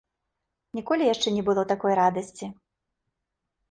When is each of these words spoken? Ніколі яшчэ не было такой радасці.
Ніколі 0.79 1.03
яшчэ 1.13 1.35
не 1.37 1.45
было 1.51 1.69
такой 1.75 1.91
радасці. 2.03 2.45